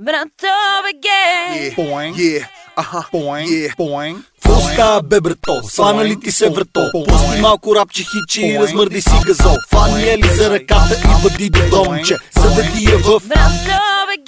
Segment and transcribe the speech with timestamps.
[0.00, 1.74] Братове ге!
[1.76, 2.14] Boing.
[2.16, 2.46] Yeah.
[2.76, 3.04] Аха.
[3.12, 3.46] Boing.
[3.46, 3.76] Yeah.
[3.76, 4.16] Boing.
[4.42, 5.62] Какво става бе брато?
[5.68, 6.90] Свана ли ти се врато?
[7.08, 11.50] Пусти малко рапче хичи и размърди си газол Фани е ли за ръката и бъди
[11.50, 13.20] до домче Заведи я в!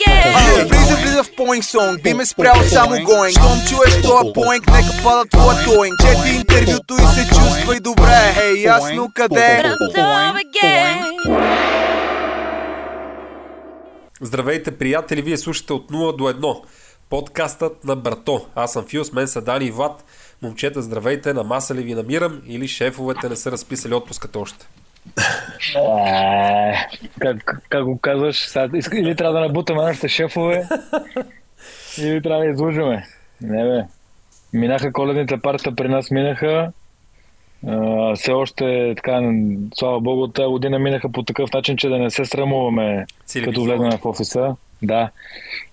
[0.08, 0.68] Yeah.
[0.68, 5.02] Влиза, влиза в поинг сонг, би ме спрял само гоинг Щом чуеш тоя поинг, нека
[5.02, 11.81] пада твоя тоинг Чети интервюто и се чувствай добре Ей, ясно къде Братове ге!
[14.24, 15.22] Здравейте, приятели!
[15.22, 16.62] Вие слушате от 0 до 1.
[17.10, 18.46] Подкастът на Брато.
[18.54, 20.04] Аз съм Фил, с мен са Дани и Влад.
[20.42, 24.66] Момчета, здравейте, на маса ли ви намирам или шефовете не са разписали отпуската още?
[25.76, 26.74] Е,
[27.20, 28.56] как, как го казваш?
[28.94, 30.68] Или трябва да набутаме нашите шефове,
[31.98, 33.06] или трябва да излужаме.
[33.40, 33.84] Не бе.
[34.52, 36.72] Минаха коледните парта при нас, минаха.
[38.14, 39.32] Все още, така,
[39.74, 43.06] слава богу, тази година минаха по такъв начин, че да не се срамуваме,
[43.44, 44.56] като влезем в офиса.
[44.82, 45.10] Да.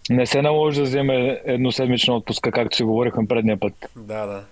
[0.10, 3.74] Не се наложи да вземе едноседмична отпуска, както си говорихме предния път.
[3.96, 4.44] Да, да.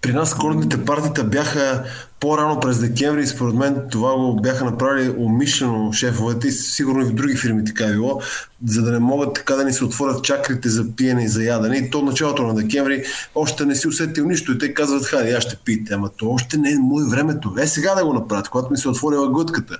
[0.00, 1.84] При нас коледните партита бяха
[2.20, 7.04] по-рано през декември и според мен това го бяха направили умишлено шефовете и сигурно и
[7.04, 8.20] в други фирми така е било,
[8.66, 11.76] за да не могат така да ни се отворят чакрите за пиене и за ядене.
[11.76, 15.32] И то от началото на декември още не си усетил нищо и те казват, хайде,
[15.32, 17.54] аз ще пиете, ама то още не е мое времето.
[17.58, 19.76] Е сега да го направят, когато ми се отворила глътката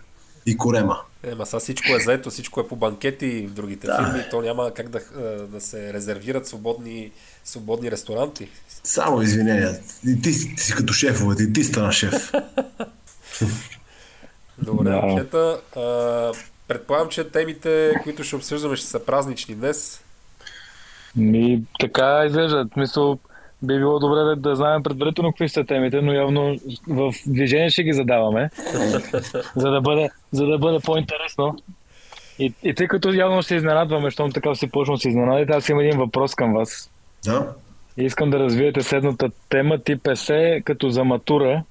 [0.46, 0.96] и корема.
[1.24, 3.96] Ема сега всичко е заето, всичко е по банкети в другите Да.
[3.96, 4.24] фирми.
[4.30, 5.02] То няма как да, е,
[5.38, 7.10] да се резервират свободни,
[7.44, 8.48] свободни ресторанти.
[8.84, 9.80] Само извинения.
[10.06, 12.32] И ти, си- ти си като шефовете, и ти стана шеф.
[14.58, 14.96] Добре, Да.
[14.96, 15.60] момчета.
[15.76, 16.32] А,
[16.68, 20.00] предполагам, че темите, които ще обсъждаме, ще са празнични днес.
[21.16, 22.64] Ми, така изглежда.
[22.64, 23.18] В Смисъл,
[23.62, 26.56] би било добре да, да знаем предварително какви са темите, но явно
[26.88, 28.50] в движение ще ги задаваме,
[29.56, 31.56] за да бъде, за да бъде по-интересно.
[32.38, 35.68] И, и тъй като явно се изненадваме, щом така си почна да се изненадите, аз
[35.68, 36.90] имам един въпрос към вас.
[37.24, 37.52] Да?
[37.96, 41.62] И искам да развиете следната тема тип есе, като за матура.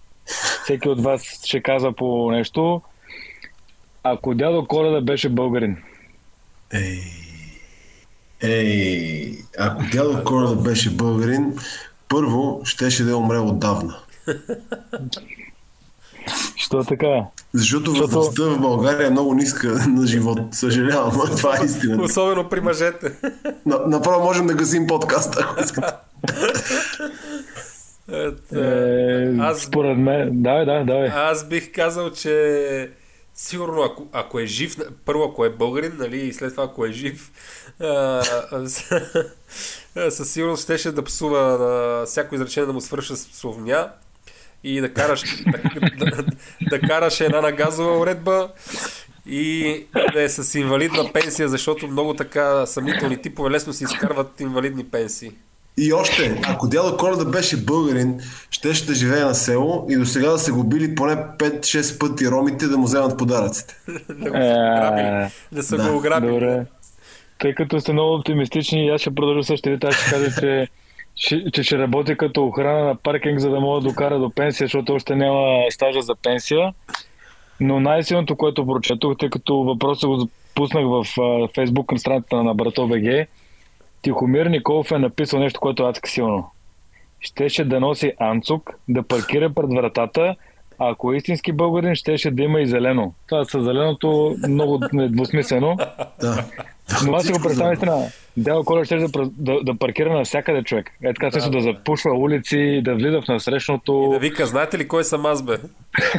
[0.64, 2.82] Всеки от вас ще казва по нещо.
[4.04, 5.78] Ако дядо Коледа беше българин,
[6.74, 7.02] Ей,
[8.42, 11.54] ей, ако дядо Коледа беше българин,
[12.10, 13.96] първо щеше да е умрел отдавна.
[16.56, 17.24] що така?
[17.54, 20.40] Защото възрастта в България е много ниска на живот.
[20.52, 22.04] Съжалявам, но това е истина.
[22.04, 23.12] Особено при мъжете.
[23.66, 25.94] На- Направо можем да гасим подкаста, ако искате.
[28.10, 31.08] Ето, Е, Аз- Според мен, давай, да, давай.
[31.08, 32.90] Аз бих казал, че
[33.40, 36.92] сигурно ако, ако е жив, първо ако е българин, нали, и след това ако е
[36.92, 37.32] жив,
[40.10, 43.92] със сигурност щеше да псува на всяко изречение да му свърша словня
[44.64, 45.44] и да караш,
[45.98, 46.26] да, да,
[46.70, 48.50] да караш една на газова уредба
[49.26, 54.86] и да е с инвалидна пенсия, защото много така съмнителни типове лесно си изкарват инвалидни
[54.86, 55.32] пенсии.
[55.78, 58.20] И още, ако дядо Коледа беше българин,
[58.50, 62.32] щеше да живее на село и до сега да са го били поне 5-6 пъти
[62.32, 63.76] ромите да му вземат подаръците.
[64.10, 66.32] Да, го ограбили, да са да, го ограбили.
[66.32, 66.66] Добре.
[67.40, 69.88] Тъй като сте много оптимистични, аз ще продължа същите.
[69.88, 70.68] Аз ще кажа, че,
[71.52, 74.94] че, ще работи като охрана на паркинг, за да мога да докара до пенсия, защото
[74.94, 76.74] още няма стажа за пенсия.
[77.60, 81.06] Но най-силното, което прочетох, тъй като въпроса го пуснах в
[81.56, 83.28] фейсбук към страницата на Брато БГ,
[84.02, 86.52] Тихомир Николов е написал нещо, което е адски силно.
[87.20, 90.36] Щеше да носи анцук, да паркира пред вратата,
[90.80, 93.14] а ако е истински българин, щеше да има и зелено.
[93.28, 95.78] Това с зеленото много недвусмислено.
[96.22, 96.46] Да.
[97.06, 98.04] Но аз си го представя знам.
[98.44, 99.08] Дядо Коля ще да,
[99.38, 100.92] да, да паркира навсякъде човек.
[101.04, 104.10] Е така също да, запушва улици, да влиза в насрещното.
[104.12, 105.58] Да вика, знаете ли кой съм аз, бе?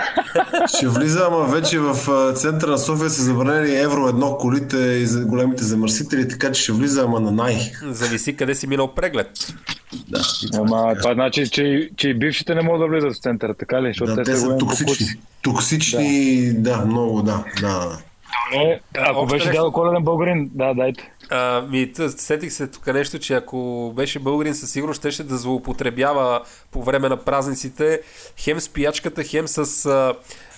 [0.77, 1.95] Ще влиза, ама вече в
[2.35, 7.03] центъра на София са забранени евро едно колите и големите замърсители, така че ще влиза,
[7.03, 7.57] ама на най.
[7.83, 9.29] Зависи къде си минал преглед.
[10.09, 10.21] Да,
[10.55, 13.89] Ама това значи, че, че и бившите не могат да влизат в центъра, така ли?
[13.89, 14.87] Защото да те са големи токсични.
[14.87, 15.19] покуси.
[15.43, 17.45] Токсични, да, много, да.
[17.61, 17.99] да, да.
[18.55, 21.11] Е, ако беше дядо Коледен българин, да, дайте.
[21.31, 26.41] А, ми, сетих се тук нещо, че ако беше българин, със сигурност щеше да злоупотребява
[26.71, 28.01] по време на празниците
[28.37, 30.15] хем с пиячката, хем с а,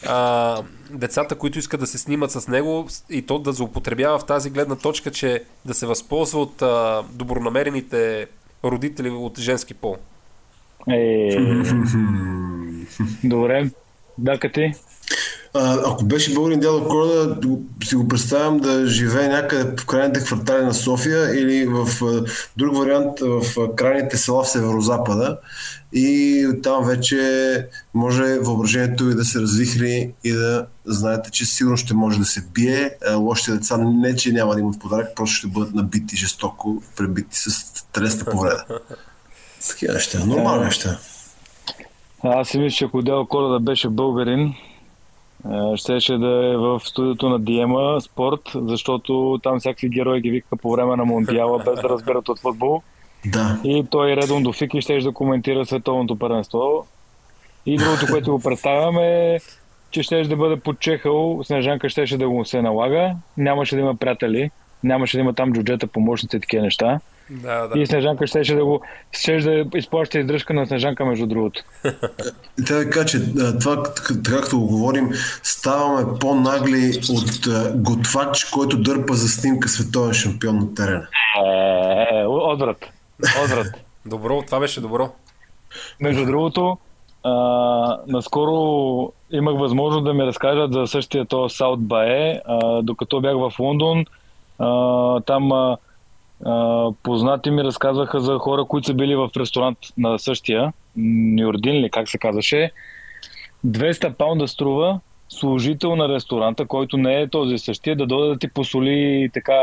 [0.06, 4.50] а, децата, които искат да се снимат с него и то да злоупотребява в тази
[4.50, 8.26] гледна точка, че да се възползва от а, добронамерените
[8.64, 9.96] родители от женски пол.
[10.90, 11.36] Е,
[13.25, 13.70] добре.
[14.18, 14.72] Да, ти.
[15.54, 17.37] А, ако беше българин дядо Коледа,
[17.84, 21.88] си го представям да живее някъде в крайните квартали на София или в
[22.56, 23.44] друг вариант в
[23.76, 25.38] крайните села в северо-запада
[25.93, 31.94] и там вече може въображението ви да се развихри и да знаете, че сигурно ще
[31.94, 32.90] може да се бие.
[33.14, 37.84] Лошите деца не, че няма да имат подарък, просто ще бъдат набити жестоко, пребити с
[37.93, 38.64] телесна повреда.
[39.69, 40.99] Такива неща, нормални неща.
[42.22, 44.54] Аз си мисля, че ако Дел Коледа беше българин,
[45.76, 50.72] щеше да е в студиото на Диема спорт, защото там всякакви герои ги вика по
[50.72, 52.82] време на Монdiала, без да разберат от футбол.
[53.26, 53.60] Да.
[53.64, 56.86] И той редом до Фики ще да коментира световното първенство.
[57.66, 59.38] И другото, което го представям е,
[59.90, 64.50] че ще да бъде подчехал, Снежанка щеше да го се налага, нямаше да има приятели,
[64.84, 67.00] нямаше да има там джуджета, помощници и такива неща.
[67.30, 67.80] Да, да.
[67.80, 68.82] И Снежанка щеше да го
[69.12, 71.62] ще да изплаща издръжка на Снежанка, между другото.
[72.58, 73.20] Да кажа, че
[73.60, 75.10] това, така така както го говорим,
[75.42, 81.06] ставаме по-нагли от готвач, който дърпа за снимка световен шампион на терена.
[81.44, 82.86] Е, е, отврат.
[83.44, 83.66] Отврат.
[84.06, 85.10] Добро, това беше добро.
[86.00, 86.78] Между другото,
[87.25, 87.32] а,
[88.06, 93.52] наскоро имах възможност да ми разкажат за същия то Саут Бае, а, докато бях в
[93.58, 94.04] Лондон.
[94.58, 95.76] А, там а,
[97.02, 102.08] познати ми разказваха за хора, които са били в ресторант на същия, Нюрдин ли, как
[102.08, 102.70] се казваше.
[103.66, 108.48] 200 паунда струва служител на ресторанта, който не е този същия, да дойде да ти
[108.48, 109.58] посоли така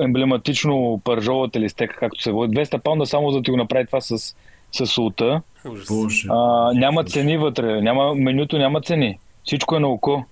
[0.00, 2.56] емблематично пържолата или стека, както се води.
[2.56, 4.18] 200 паунда само за да ти го направи това с,
[4.72, 5.00] с.
[5.88, 6.26] Боже.
[6.30, 9.18] А, няма цени вътре, няма, менюто няма цени.
[9.44, 10.24] Всичко е на око.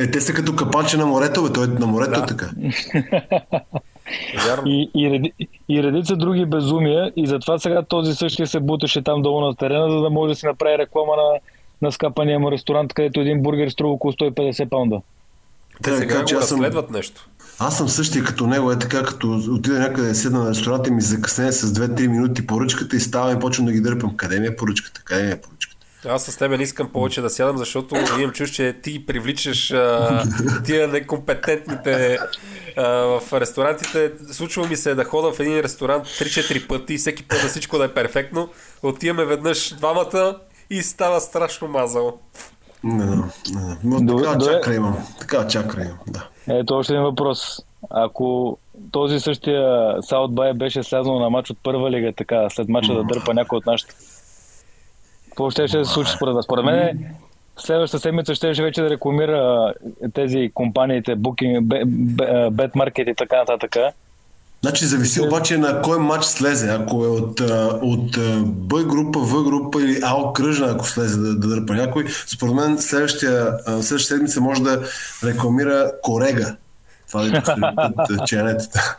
[0.00, 1.52] Е, те са като капанче на морето, бе.
[1.52, 2.50] Той е на морето е така.
[4.46, 4.62] Вярно.
[4.66, 5.32] И, и, реди,
[5.68, 7.12] и редица други безумия.
[7.16, 10.34] И затова сега този същия се буташе там долу на терена, за да може да
[10.34, 11.40] си направи реклама на,
[11.82, 15.00] на скапания му ресторант, където един бургер струва около 150 паунда.
[15.82, 17.28] Те да сега че аз съм, разследват нещо.
[17.58, 21.02] аз съм същия като него, е така, като отида някъде седна на ресторанта и ми
[21.02, 24.16] закъснее с 2-3 минути поръчката и ставам и почвам да ги дърпам.
[24.16, 25.02] Къде ми е поръчката?
[25.04, 25.75] Къде ми е поръчката?
[26.08, 30.22] Аз с тебе не искам повече да сядам, защото имам чуш, че ти привличаш а,
[30.64, 32.18] тия некомпетентните
[32.76, 34.12] а, в ресторантите.
[34.32, 37.78] Случва ми се да хода в един ресторант 3-4 пъти и всеки път да всичко
[37.78, 38.48] да е перфектно.
[38.82, 40.38] Отиваме веднъж двамата
[40.70, 42.18] и става страшно мазало.
[42.84, 43.76] Не, не, не.
[43.84, 44.52] Но такава добре.
[44.52, 44.96] чакра имам.
[45.20, 46.28] Такава чакра имам, да.
[46.48, 47.58] Ето още един въпрос.
[47.90, 48.58] Ако
[48.92, 53.04] този същия Саут Бай беше слязал на матч от първа лига, така, след матча да
[53.04, 53.94] дърпа някой от нашите,
[55.36, 56.44] какво ще, ще се случи според вас?
[56.44, 57.04] Според мен
[57.56, 59.72] следващата седмица ще вече да рекламира
[60.14, 63.76] тези компаниите, Booking, Be- Be- Betmarket и така нататък.
[64.62, 66.68] Значи зависи обаче на кой матч слезе.
[66.70, 67.40] Ако е от,
[67.82, 72.54] от Б група, В група или А кръжна, ако слезе да, да дърпа някой, според
[72.54, 74.82] мен следващия, следващата седмица може да
[75.24, 76.56] рекламира Корега.
[77.08, 78.96] Това е от ченетата.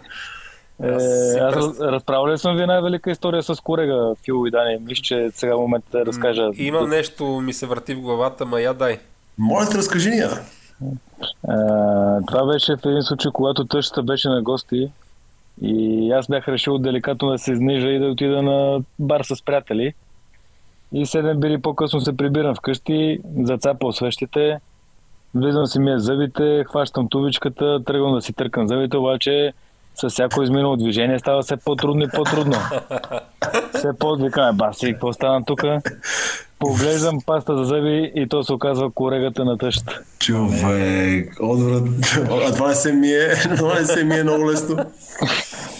[0.80, 4.78] Е, Аз през- разправил съм ви най-велика история с Корега, Фил и Дани?
[4.78, 6.50] Мисля, че сега е момент да разкажа.
[6.56, 9.00] Имам нещо, ми се върти в главата, ма я дай.
[9.38, 10.18] Моля те, разкажи ни.
[10.18, 10.30] я.
[11.48, 11.56] А,
[12.28, 14.92] това беше в един случай, когато тъщата беше на гости
[15.62, 19.94] и аз бях решил деликатно да се изнижа и да отида на бар с приятели.
[20.92, 24.60] И седем били по-късно се прибирам вкъщи, зацапал свещите,
[25.36, 29.54] влизам си мия зъбите, хващам тубичката, тръгвам да си търкам зъбите, обаче
[30.02, 32.56] с всяко изминало движение става все по-трудно и по-трудно.
[33.74, 35.62] Все по-викаме, баси, какво стана тук?
[36.60, 40.02] Поглеждам паста за зъби и то се оказва корегата на тъщата.
[40.20, 41.84] Човек, отврат.
[42.32, 44.86] А това не се мие, това не се мие много лесно.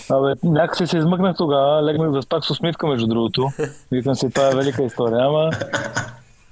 [0.10, 3.50] Абе, някакси се измъкнах тогава, легнах да спах с усмивка, между другото.
[3.92, 5.52] Викам си, това е велика история, ама...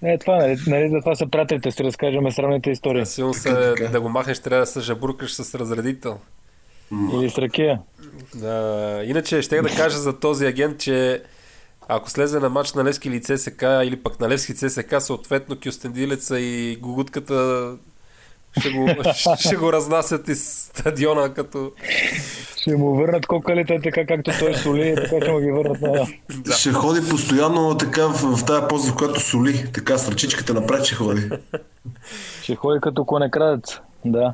[0.03, 3.05] Е, това, нали, нали за това са приятелите, ще разкажем сравните истории.
[3.05, 6.17] Силно се да го махнеш, трябва да се жабуркаш с разредител.
[6.91, 7.79] Или с ракия.
[8.35, 11.23] Да, иначе ще да кажа за този агент, че
[11.87, 16.39] ако слезе на матч на Левски или ЦСК, или пък на Левски ЦСК, съответно Кюстендилеца
[16.39, 17.71] и Гугутката
[18.59, 18.89] ще го,
[19.39, 21.71] ще го разнасят из стадиона, като...
[22.57, 26.07] Ще му върнат кокалите така, както той соли, така ще му ги върнат на...
[26.55, 29.65] Ще ходи постоянно така в, в тази поза, в която соли.
[29.73, 31.29] Така с ръчичката напред ще ходи.
[32.41, 33.79] Ще ходи като конекрадец.
[34.05, 34.33] Да.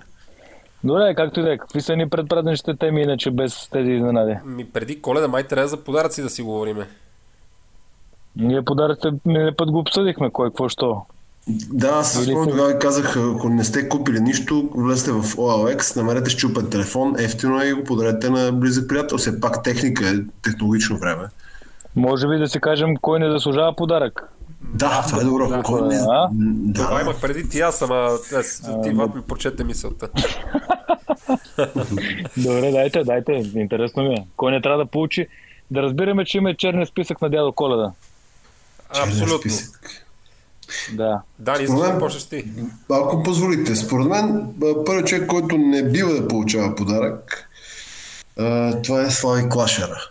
[0.84, 1.58] Добре, както и да е.
[1.58, 4.38] Какви са ни предпразничните теми, иначе без тези изненади?
[4.46, 6.88] Ми преди коледа май трябва за подаръци да си говориме.
[8.36, 11.02] Ние подаръците миналия път го обсъдихме, кой какво що.
[11.48, 16.30] Да, Или спомням тогава ви казах, ако не сте купили нищо, влезте в OLX, намерете
[16.30, 19.18] щупен телефон, ефтино е и го подарете на близък приятел.
[19.18, 21.24] Все пак техника е технологично време.
[21.96, 24.34] Може би да си кажем кой не заслужава подарък.
[24.64, 25.48] Да, това е добро.
[25.48, 25.64] Да.
[25.64, 25.96] Кой не...
[25.96, 26.30] А?
[26.34, 30.10] Да, Това имах преди ти аз, ама аз- ти ват ми прочете мисълта.
[32.38, 33.32] Добре, дайте, дайте.
[33.56, 34.26] Интересно ми е.
[34.38, 35.28] Кой не трябва да получи?
[35.72, 37.92] Да разбираме, че има и черния списък на дядо Коледа.
[38.90, 39.38] Абсолютно.
[39.38, 39.90] списък.
[40.94, 41.22] Да.
[41.40, 42.46] Да, не Според почнеш ти.
[42.92, 47.50] Ако позволите, според мен а, първият човек, който не бива да получава подарък,
[48.40, 50.02] а, това е Слави Клашера.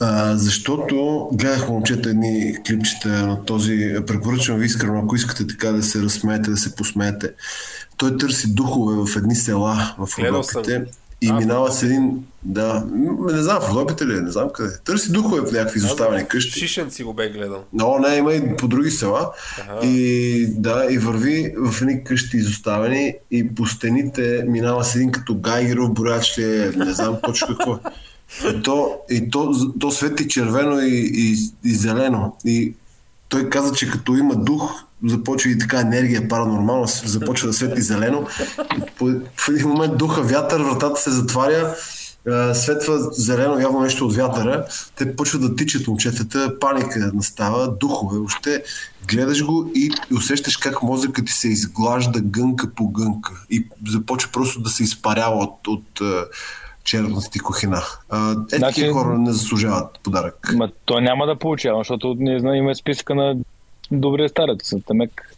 [0.00, 5.82] А, защото гледах момчета едни клипчета на този, препоръчвам ви искрено, ако искате така да
[5.82, 7.32] се разсмеете, да се посмеете.
[7.96, 10.08] Той търси духове в едни села в.
[10.18, 10.84] Родопите
[11.20, 12.86] и А, минава с един, да,
[13.32, 14.78] не знам, в Родопите ли е, не знам къде.
[14.84, 16.60] Търси духове в някакви изоставени къщи.
[16.60, 17.64] Шишен си го бе гледал.
[17.72, 19.30] Но не, има и по други села.
[19.60, 19.86] Аха.
[19.86, 25.34] И да, и върви в едни къщи изоставени и по стените минава с един като
[25.34, 27.78] гайгеров брояч ли е, не знам точно какво е.
[28.50, 32.36] И то, и то, то свети червено и, и, и зелено.
[32.44, 32.74] И
[33.28, 38.26] той каза, че като има дух, започва и така енергия паранормална, започва да свети зелено.
[39.36, 41.74] В един момент духа вятър, вратата се затваря,
[42.54, 44.66] светва зелено, явно нещо от вятъра.
[44.96, 48.18] Те почват да тичат момчетата, паника настава, духове.
[48.18, 48.62] Въобще
[49.08, 54.60] гледаш го и усещаш как мозъкът ти се изглажда гънка по гънка и започва просто
[54.60, 56.00] да се изпарява от, от
[56.88, 57.82] черната ти кухина.
[58.08, 60.52] А, е, Значи- такива хора не заслужават подарък.
[60.54, 63.36] Ма той няма да получава, защото ние знаем, има списъка на
[63.90, 64.72] добрия старец.
[64.86, 65.34] Темек.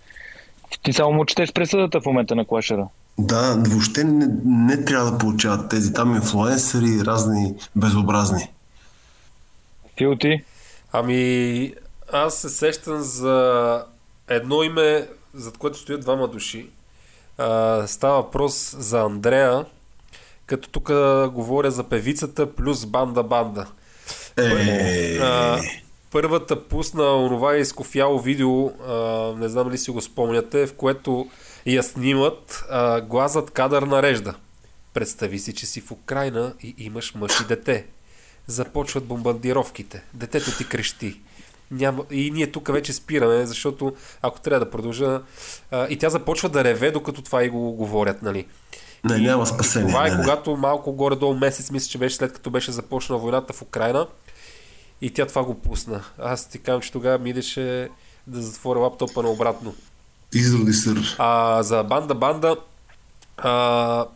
[0.83, 2.89] Ти само му четеш присъдата в момента на Клашера.
[3.19, 8.49] Да, въобще не, не трябва да получават тези там инфлуенсъри, разни безобразни.
[9.99, 10.43] Фил ти?
[10.93, 11.75] Ами,
[12.13, 13.85] аз се сещам за
[14.29, 16.67] едно име, зад което стоят двама души.
[17.39, 19.65] А, става въпрос за Андрея,
[20.51, 20.87] като тук
[21.33, 23.67] говоря за певицата плюс банда-банда.
[24.37, 25.61] Е, А,
[26.11, 28.95] първата пусна онова изкофяло видео, а,
[29.39, 31.29] не знам ли си го спомняте, в което
[31.67, 34.35] я снимат, а, глазът кадър нарежда.
[34.95, 37.87] Представи си, че си в Украина и имаш мъж и дете.
[38.47, 40.03] Започват бомбардировките.
[40.15, 41.21] Детето ти крещи.
[41.71, 42.05] Няма...
[42.11, 45.23] И ние тук вече спираме, защото ако трябва да продължа...
[45.71, 48.47] А, и тя започва да реве, докато това и го говорят, нали?
[49.05, 49.89] Не, И- няма и спасение.
[49.89, 50.23] Това е не, не.
[50.23, 54.07] когато малко горе-долу месец, мисля, че беше след като беше започнала войната в Украина
[55.01, 56.05] и тя това го пусна.
[56.19, 57.89] Аз ти казвам, че тогава ми идеше
[58.27, 59.75] да затворя лаптопа наобратно.
[60.35, 61.17] Изроди сър.
[61.19, 62.57] А за банда банда,
[63.37, 64.07] а,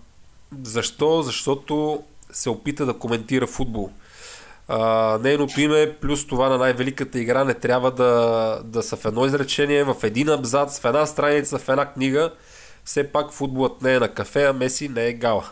[0.63, 1.23] защо?
[1.23, 3.91] Защото се опита да коментира футбол.
[4.69, 9.27] А, нейното име плюс това на най-великата игра не трябва да, да са в едно
[9.27, 12.33] изречение, в един абзац, в една страница, в една книга.
[12.85, 15.45] Все пак футболът не е на кафе, а Меси не е гала.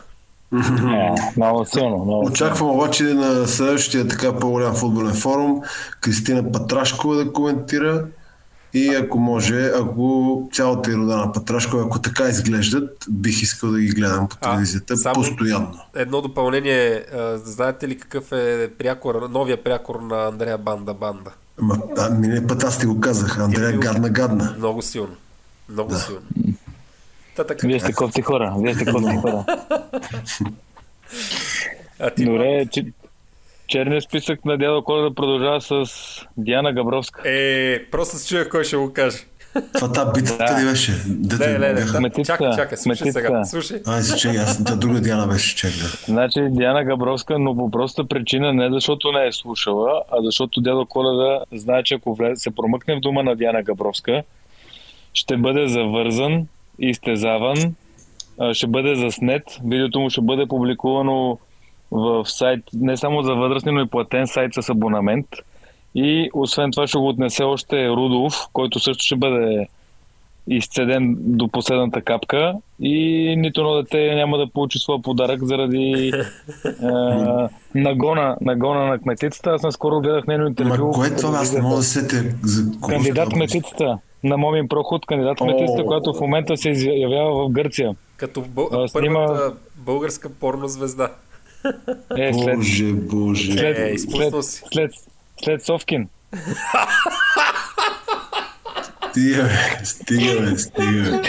[0.73, 1.97] Не, много силно.
[1.97, 5.61] Много Очаквам обаче на следващия така по-голям футболен форум
[6.01, 8.05] Кристина Патрашкова да коментира
[8.73, 10.03] и ако може, ако
[10.53, 14.45] цялата и рода на Патрашкова, ако така изглеждат, бих искал да ги гледам по А,
[14.45, 15.79] телевизията само- постоянно.
[15.95, 17.03] Едно допълнение.
[17.13, 21.31] а, Знаете ли какъв е прякор, новия прякор на Андрея Банда Банда?
[21.59, 24.53] Ма, а, миналия път аз ти го казах, Андрея Е, бил- гадна гадна.
[24.57, 25.15] Много силно.
[25.69, 26.21] Много силно.
[27.35, 27.67] Та така.
[27.67, 28.55] Вие сте кофти хора.
[28.57, 29.45] Вие сте кофти хора.
[31.99, 32.85] А ти Добре, че,
[33.67, 35.85] черният списък на дядо Коледа продължава с
[36.37, 37.21] Диана Габровска.
[37.25, 39.17] Е, просто се чуя кой ще го каже.
[39.73, 40.91] Това та битата ли беше?
[41.07, 41.73] Дето Не, не, не.
[41.73, 43.19] бяха- да, Сметица, Чакай, чакай, слушай сметица.
[43.19, 43.45] сега.
[43.45, 43.81] Слушай.
[43.87, 45.87] Ай, се чекай, аз та друга Диана беше чек, да.
[46.05, 50.85] Значи Диана Габровска, но по проста причина не защото не е слушала, а защото дядо
[50.85, 54.23] Коледа знае, че ако влез, се промъкне в дома на Диана Габровска,
[55.13, 56.47] ще бъде завързан,
[56.79, 57.75] изтезаван,
[58.53, 61.37] ще бъде заснет, видеото му ще бъде публикувано
[61.91, 65.27] в сайт, не само за възрастни, но и платен сайт с абонамент.
[65.95, 69.67] И освен това ще го отнесе още Рудолф, който също ще бъде
[70.47, 76.11] изцеден до последната капка и нито едно дете няма да получи своя подарък заради
[76.65, 76.71] е,
[77.75, 79.49] нагона, нагона на кметицата.
[79.49, 80.87] Аз наскоро гледах нейно интервю.
[80.87, 81.37] Ма кое е това?
[81.37, 83.33] Аз не мога да сетя за Кандидат въпрос.
[83.33, 85.85] кметицата на Момин Проход, кандидат кметицата, О.
[85.85, 87.95] която в момента се изявява в Гърция.
[88.17, 88.69] Като бъл...
[88.71, 91.09] А, снима- първата българска порно звезда.
[92.17, 93.51] Е, след, Боже, боже.
[93.53, 94.63] след, Е, след, си.
[94.73, 94.91] след,
[95.43, 96.07] след Совкин.
[99.09, 99.49] Стига,
[99.83, 101.21] стига, бе, стига.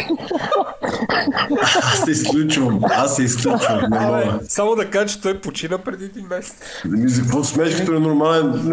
[1.62, 2.80] Аз се изключвам.
[2.84, 3.80] Аз се изключвам.
[3.90, 4.40] Не мога.
[4.42, 6.54] Само да кажа, че той почина преди един месец.
[6.84, 8.72] Ми за какво смееш като е нормален?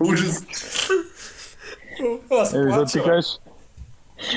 [0.00, 0.44] Ужас.
[2.30, 3.38] Аз Е, да ти кажеш,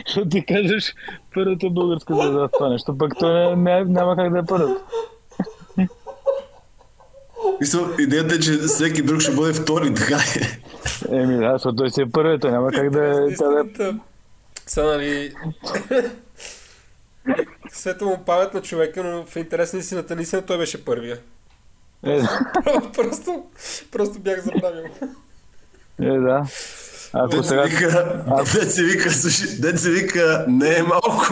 [0.06, 0.96] Защото ти кажеш
[1.34, 4.82] първата българска звезда в това нещо, пък то не, не, няма как да е първата.
[7.62, 10.60] Мисля, идеята е, че всеки друг ще бъде втори, така е.
[11.16, 13.36] Еми да, защото той си е първият, няма как да е...
[13.36, 13.94] тя да е-
[14.68, 15.34] са, нали...
[17.72, 21.18] Света му памет на човека, но в интерес на истината, наистина той беше първия.
[22.06, 22.22] Е,
[22.94, 23.44] просто,
[23.92, 24.86] просто бях забравил.
[26.02, 26.44] е, да.
[27.14, 27.64] Ако Дет се сега...
[27.64, 31.26] вика, дет се вика, слушай, дет се вика, не е малко.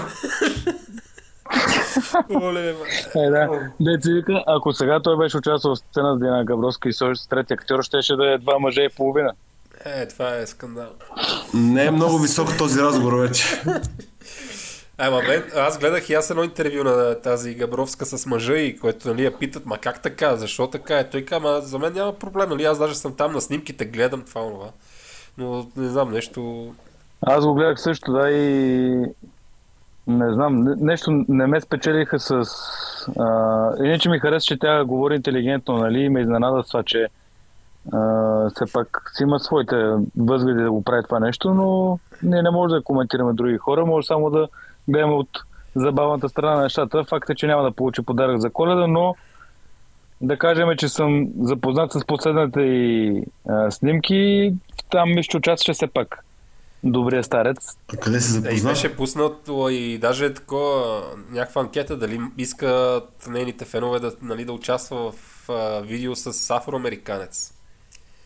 [2.41, 2.75] Оле.
[3.15, 3.49] Е, да.
[3.79, 7.53] Деца вика, ако сега той беше участвал в сцена с Диана Габровска и с трети
[7.53, 9.33] актьор, щеше да е два мъже и половина.
[9.85, 10.89] Е, това е скандал.
[11.53, 13.61] Не е много висок този разговор вече.
[14.97, 19.07] Ама мен, аз гледах и аз едно интервю на тази Габровска с мъжа и което
[19.07, 21.09] нали, я питат, ма как така, защо така е?
[21.09, 24.21] Той казва, ма за мен няма проблем, нали, аз даже съм там на снимките, гледам
[24.21, 24.69] това, това.
[25.41, 26.71] Но не знам, нещо...
[27.21, 29.05] Аз го гледах също, да, и
[30.07, 32.31] не знам, не- нещо не ме спечелиха с...
[33.19, 33.85] А...
[33.85, 37.07] Иначе ми хареса, че тя говори интелигентно, нали, и ме изненада това, че
[37.93, 42.51] а, все пак си има своите възгледи да го прави това нещо, но ние не
[42.51, 44.47] може да коментираме други хора, може само да
[44.87, 45.29] гледаме от
[45.75, 47.03] забавната страна на нещата.
[47.03, 49.15] Факт е, че няма да получи подарък за коледа, но
[50.21, 54.53] да кажем, че съм запознат с последните и а, снимки.
[54.91, 56.25] Там мисля, че участваше все пак
[56.83, 57.77] добрия старец.
[57.93, 58.69] А къде се Е, и запозна?
[58.69, 64.53] беше пуснато и даже е такова, някаква анкета, дали искат нейните фенове да, нали, да
[64.53, 67.53] участва в а, видео с афроамериканец.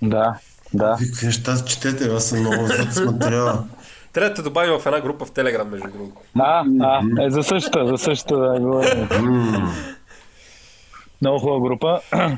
[0.01, 0.36] Да,
[0.74, 0.95] да.
[1.00, 3.63] Вие какви неща четете, аз съм много зад с материала.
[4.13, 6.22] Трябва да те добавим в една група в Телеграм, между другото.
[6.39, 9.07] А, а, е за същата, за същата да говорим.
[11.22, 12.01] Много хубава група.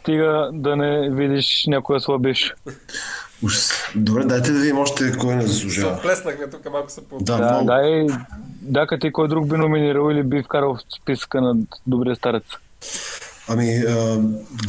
[0.00, 2.54] Стига да не видиш някоя слабиш.
[3.42, 3.72] Ужас.
[3.94, 5.96] Добре, дайте да видим още кой не заслужава.
[5.96, 7.18] оплеснахме тук малко се по...
[7.20, 7.66] Да, Да, много.
[7.66, 8.06] да, и
[8.62, 11.54] да, като ти кой друг би номинирал или би вкарал в списъка на
[11.86, 12.42] добрия старец.
[13.48, 14.18] Ами, а,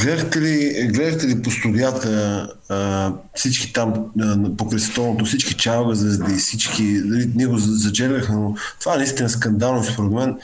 [0.01, 6.35] гледахте, ли, гледахте ли по студията а, всички там а, покрай световното, всички чалга звезди,
[6.35, 10.37] всички, дали, ние го зачервахме, но това е наистина скандално според мен,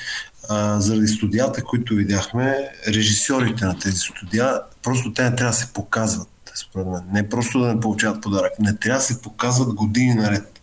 [0.49, 5.73] а, заради студията, които видяхме, режисьорите на тези студия, просто те не трябва да се
[5.73, 7.01] показват, според мен.
[7.13, 10.61] Не просто да не получават подарък, не трябва да се показват години наред.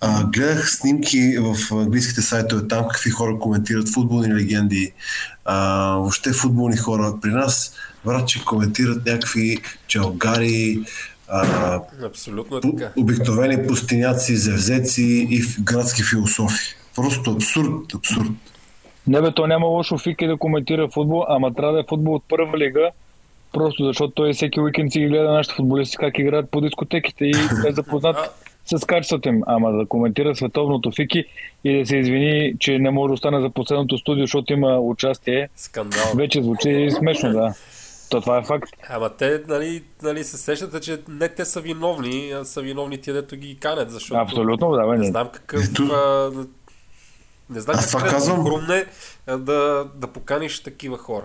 [0.00, 4.92] А, гледах снимки в английските сайтове там, какви хора коментират футболни легенди,
[5.44, 7.14] а, въобще футболни хора.
[7.22, 7.74] При нас,
[8.04, 10.82] брат, че коментират някакви чалгари,
[11.28, 12.92] а, Абсолютно така.
[12.96, 16.74] обикновени пустиняци, зевзеци и градски философи.
[16.94, 18.30] Просто абсурд, абсурд.
[19.06, 22.24] Не бе, то няма лошо Фики да коментира футбол, ама трябва да е футбол от
[22.28, 22.90] първа лига,
[23.52, 27.30] просто защото той всеки уикенд си ги гледа нашите футболисти как играят по дискотеките и
[27.68, 28.16] е запознат
[28.64, 29.42] с качеството им.
[29.46, 31.24] Ама да коментира световното Фики
[31.64, 35.48] и да се извини, че не може да остане за последното студио, защото има участие,
[35.56, 36.12] Скандал.
[36.16, 37.54] вече звучи смешно, да.
[38.10, 38.70] То това е факт.
[38.88, 43.14] Ама те, нали, нали се сещате, че не те са виновни, а са виновни тия,
[43.14, 44.20] дето ги канят, защото...
[44.20, 44.92] Абсолютно, да, бе.
[44.92, 45.04] Не не.
[45.04, 45.64] знам какъв...
[45.70, 45.82] Ето.
[45.82, 46.30] А,
[47.50, 48.44] не знам Аз това как казвам.
[48.44, 48.84] хрумне
[49.26, 51.24] а, да, да поканиш такива хора.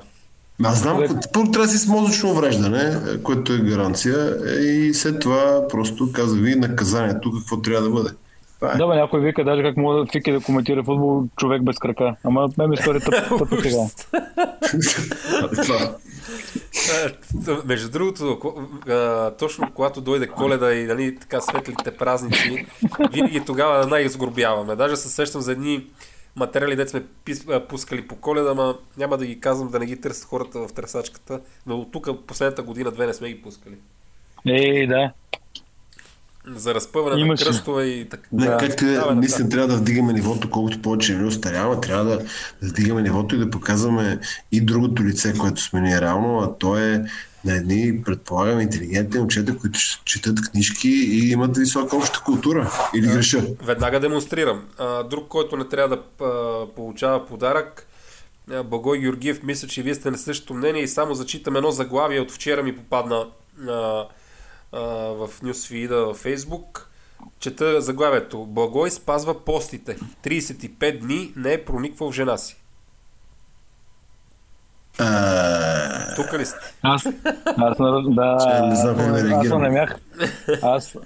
[0.63, 5.67] Аз знам, първо трябва да си с мозъчно увреждане, което е гаранция, и след това
[5.69, 8.09] просто каза ви наказанието какво трябва да бъде.
[8.59, 8.77] Това е.
[8.77, 12.15] Да, бе, някой вика даже как може да Фики да коментира футбол човек без крака.
[12.23, 13.13] Ама мен ми стори тъп,
[13.49, 13.83] тъп сега.
[16.93, 17.11] А,
[17.65, 18.39] Между другото,
[19.39, 22.65] точно когато дойде коледа и нали, така светлите празници,
[23.11, 24.75] винаги тогава най-изгорбяваме.
[24.75, 25.85] Даже се сещам за едни
[26.37, 27.03] материали, дет сме
[27.69, 31.39] пускали по коледа, ама няма да ги казвам да не ги търсят хората в търсачката,
[31.65, 33.75] но от тук последната година-две не сме ги пускали.
[34.47, 35.11] Ей, да.
[36.55, 37.43] За разпъване Имаше.
[37.43, 38.27] на кръстове и така.
[38.31, 38.57] Не, Да.
[38.57, 42.25] както е, Да, наистина трябва да вдигаме нивото, колкото повече ни остарява, трябва да, да
[42.61, 44.19] вдигаме нивото и да показваме
[44.51, 47.03] и другото лице, което сме ние реално, а то е
[47.45, 52.71] на едни, предполагам, интелигентни момчета, които четат книжки и имат висока обща култура.
[52.95, 53.43] Или греша.
[53.63, 54.65] Веднага демонстрирам.
[55.09, 56.03] Друг, който не трябва да
[56.75, 57.87] получава подарък,
[58.65, 62.31] Благой Георгиев, мисля, че вие сте на същото мнение и само зачитам едно заглавие от
[62.31, 63.27] вчера ми попадна
[63.67, 64.07] а,
[64.71, 64.79] а,
[65.13, 66.89] в нюсфида във Фейсбук.
[67.39, 68.45] Чета заглавието.
[68.45, 69.97] Благой спазва постите.
[70.23, 72.57] 35 дни не е прониквал в жена си.
[74.99, 76.75] А, Тук ли сте?
[76.83, 77.05] Аз,
[77.57, 79.61] аз, на- да, Че не знам как да аз реагирам.
[79.61, 79.95] не бях.
[80.63, 80.97] Аз,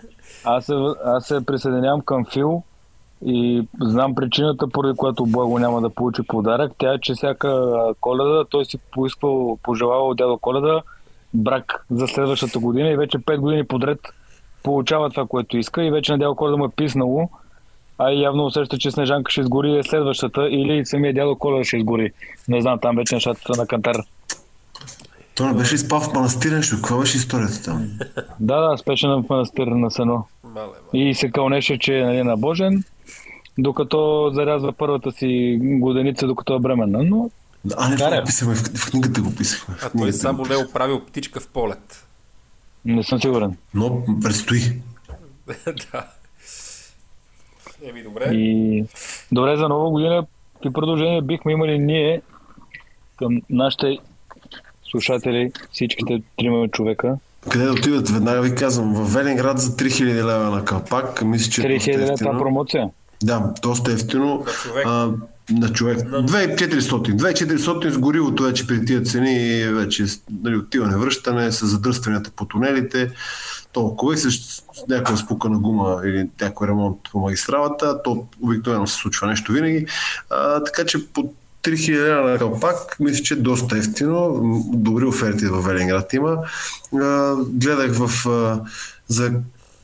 [0.45, 0.73] аз, се,
[1.05, 2.63] аз се присъединявам към Фил
[3.25, 6.71] и знам причината, поради която Благо няма да получи подарък.
[6.77, 10.81] Тя е, че всяка коледа той си поискал, пожелавал от дядо Коледа
[11.33, 13.99] брак за следващата година и вече 5 години подред
[14.63, 17.29] получава това, което иска и вече на дядо Коледа му е писнало
[18.03, 22.11] а явно усеща, че Снежанка ще изгори е следващата или самия дядо Коледа ще изгори.
[22.47, 23.95] Не знам, там вече нещата са на кантар.
[25.35, 26.75] То не беше ли спал в манастира нещо?
[26.75, 27.87] Каква беше историята там?
[28.39, 30.25] Да, да, спеше на манастир на сено.
[30.43, 31.03] Мале, мале.
[31.05, 32.83] И се кълнеше, че е нали, набожен,
[33.57, 37.03] докато зарязва първата си годеница, докато е бременна.
[37.03, 37.29] Но
[37.77, 38.19] А, не, това не.
[38.19, 39.75] го писахме, в, в книгата го писахме.
[39.83, 42.05] А той само не е оправил птичка в полет.
[42.85, 43.57] не съм сигурен.
[43.73, 44.59] Но предстои.
[45.65, 46.05] да.
[47.89, 48.25] Еми, добре.
[48.31, 48.85] И
[49.31, 52.21] добре, за нова година какви продължения бихме имали ние
[53.17, 53.97] към нашите
[54.91, 57.17] слушатели, всичките трима човека.
[57.49, 58.09] Къде да отидат?
[58.09, 58.93] Веднага ви казвам.
[58.93, 61.21] В Велинград за 3000 лева на калпак.
[61.21, 62.29] Мисля, че е доста 3000 лева ефтино.
[62.29, 62.89] това промоция.
[63.23, 64.45] Да, доста ефтино.
[64.45, 64.85] На човек.
[64.85, 65.11] А,
[65.51, 65.99] на човек.
[65.99, 67.15] 2400.
[67.15, 70.05] 2400 с горивото вече при тия цени вече
[70.43, 73.11] нали, отиване, връщане, с задръстванията по тунелите.
[73.73, 74.29] Толкова и с,
[74.89, 78.03] някаква спукана гума или някой ремонт по магистралата.
[78.03, 79.85] То обикновено се случва нещо винаги.
[80.29, 84.41] А, така че по 3000 лева на калпак, мисля, че е доста ефтино.
[84.73, 86.37] Добри оферти в Велинград има.
[87.01, 88.61] А, гледах в, а,
[89.07, 89.31] за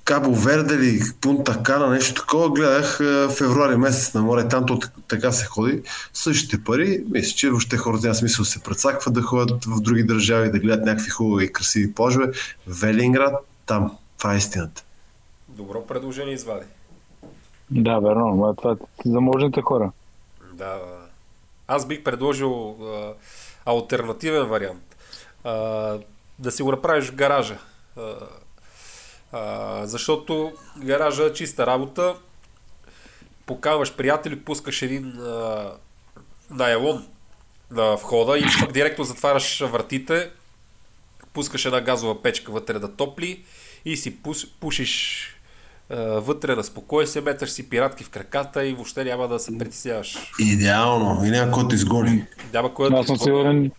[0.07, 4.79] Кабо Верде или Пунта Кана, нещо такова, гледах а, февруари месец на море, там то
[4.79, 5.81] так- така се ходи.
[6.13, 10.51] Същите пари, мисля, че въобще хората няма смисъл се прецакват да ходят в други държави,
[10.51, 12.31] да гледат някакви хубави и красиви плажове.
[12.67, 13.33] Велинград,
[13.67, 13.97] там.
[14.17, 14.83] Това е истината.
[15.47, 16.65] Добро предложение извади.
[17.69, 18.35] Да, верно.
[18.35, 19.91] ма Това е за можните хора.
[20.53, 20.85] Да, да.
[20.85, 21.05] да.
[21.67, 23.13] Аз бих предложил а,
[23.65, 24.95] альтернативен вариант.
[25.43, 25.51] А,
[26.39, 27.57] да си го направиш в гаража.
[27.97, 28.13] А,
[29.31, 32.15] а, защото гаража е чиста работа.
[33.45, 35.71] Покаваш приятели, пускаш един а,
[36.49, 37.07] найлон
[37.71, 40.31] на входа и пък директно затваряш вратите,
[41.37, 43.43] пускаш една газова печка вътре да топли
[43.85, 45.23] и си пус, пушиш
[45.99, 50.17] вътре на спокойствие, меташ си пиратки в краката и въобще няма да се притесняваш.
[50.39, 51.25] Идеално.
[51.25, 52.25] И няма който изгони.
[52.53, 53.71] Няма кой да Аз съм сигурен,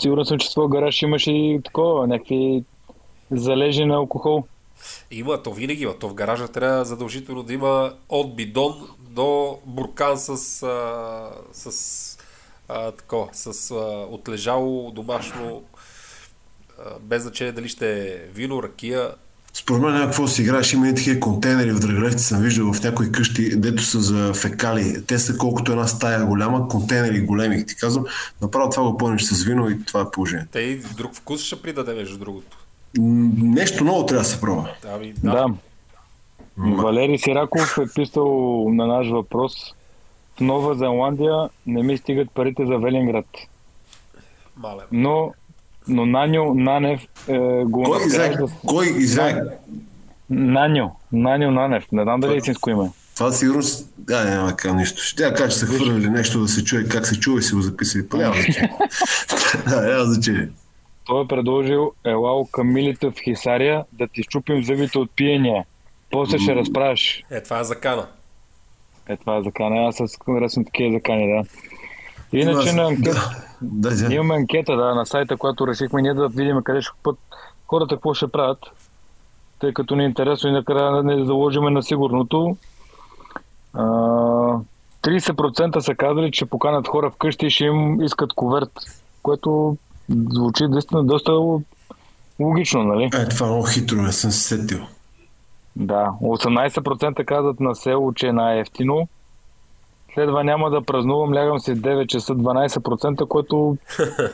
[0.00, 2.64] сигурен съм, че в твоя гараж имаш и такова, някакви
[3.30, 4.44] залежи на алкохол.
[5.10, 5.98] Има, то винаги има.
[5.98, 12.18] То в гаража трябва задължително да има от бидон до буркан с, а, с,
[12.68, 15.62] а, тако, с а, отлежало домашно,
[17.00, 19.10] без значение дали ще е вино, ракия.
[19.54, 20.72] Според мен какво си играеш.
[20.72, 25.04] Има и такива контейнери в Драгалевци, съм виждал в някои къщи, дето са за фекали.
[25.06, 28.04] Те са колкото една стая голяма, контейнери големи, ти казвам.
[28.42, 30.50] Направо това го пълниш с вино и това е положението.
[30.52, 32.58] Те и друг вкус ще придаде, между другото.
[32.98, 34.70] Нещо ново трябва да се пробва.
[34.94, 35.32] Ами, Да.
[35.32, 35.46] да.
[36.58, 39.52] Валери Сираков е писал на наш въпрос.
[40.36, 43.26] В Нова Зеландия не ми стигат парите за Велинград.
[44.56, 44.82] Мале.
[44.92, 45.32] Но,
[45.88, 49.34] но Наню Нанев е, го Кой с- Кой извай?
[50.30, 50.90] Наню.
[51.12, 51.84] Наню Нанев.
[51.92, 52.90] Не знам дали е истинско име.
[53.16, 53.62] Това сигурно...
[53.98, 55.02] Да, няма да кажа нищо.
[55.02, 57.54] Ще я кажа, че са хвърляли нещо да се чуе как се чува и си
[57.54, 58.08] го записали.
[58.08, 58.72] Па няма значение.
[59.68, 60.48] Да, няма значение.
[61.04, 65.64] Той е предложил елао към милите в Хисария да ти щупим зъбите от пиения.
[66.10, 67.24] После ще разправиш.
[67.30, 68.06] Е, това е закана.
[69.08, 69.76] Е, това е закана.
[69.78, 71.42] Аз с харесвам такива закани, да.
[72.32, 73.30] Иначе на анкета,
[73.62, 77.18] Да, да, имаме анкета да, на сайта, която решихме ние да видим къде ще път
[77.66, 78.58] хората какво ще правят.
[79.58, 82.56] Тъй като ни е интересно и накрая да не заложиме на сигурното.
[83.72, 83.84] А,
[85.02, 88.70] 30% са казали, че поканат хора вкъщи и ще им искат коверт,
[89.22, 89.76] което
[90.08, 91.32] звучи наистина доста
[92.40, 93.04] логично, нали?
[93.04, 94.80] Е, това е много хитро, не съм се сетил.
[95.76, 99.08] Да, 18% казват на село, че е най-ефтино.
[100.16, 103.76] Следва няма да празнувам, лягам си в 9 часа 12%, което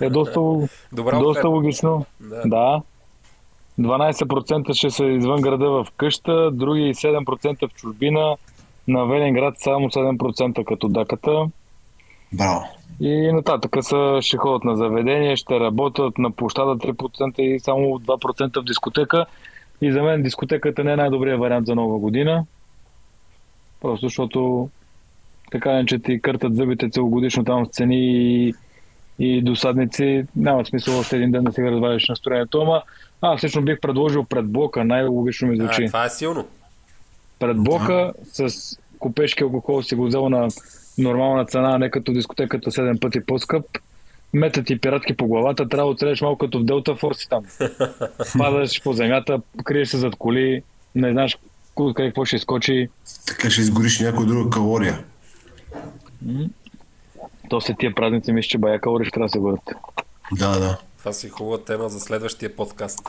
[0.01, 0.41] е доста,
[0.93, 2.07] Добра доста логично.
[2.21, 2.43] Да.
[2.45, 2.83] Да.
[3.81, 8.37] 12% ще са извън града в къща, други 7% в чужбина,
[8.89, 11.47] на Велинград само 7% като даката.
[12.33, 12.65] Браво.
[13.01, 18.61] И нататък са, ще ходят на заведение, ще работят на площада 3% и само 2%
[18.61, 19.27] в дискотека.
[19.81, 22.45] И за мен дискотеката не е най-добрият вариант за нова година.
[23.81, 24.69] Просто защото
[25.53, 27.97] така не, че ти къртат зъбите целогодишно там с цени
[28.47, 28.55] и,
[29.19, 30.25] и досадници.
[30.37, 32.61] Няма смисъл още един ден да си разваляш настроението.
[32.61, 32.83] Ама
[33.21, 35.87] аз всъщност бих предложил пред блока, най-логично ми А, звучи.
[35.87, 36.49] това е силно.
[37.39, 38.49] Пред блока с
[38.99, 40.49] купешки алкохол си го взел на
[40.99, 43.65] нормална цена, а не като дискотеката 7 пъти по-скъп.
[44.33, 47.45] Метат ти пиратки по главата, трябва да оцелеш малко като в Делта Форс там.
[48.39, 50.63] Падаш по земята, криеш се зад коли,
[50.95, 51.39] не знаеш
[51.77, 52.89] къде какво ще изкочи.
[53.27, 55.05] Така ще изгориш някоя друга калория.
[57.51, 59.71] То след тия празници мисля, че бая калори ще трябва да се горят.
[60.39, 60.79] Да, да.
[60.99, 63.01] Това си хубава тема за следващия подкаст.